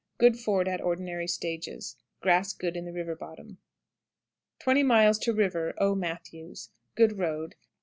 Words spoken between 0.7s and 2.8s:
ordinary stages. Grass good